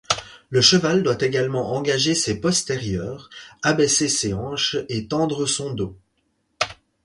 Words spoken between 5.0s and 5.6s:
tendre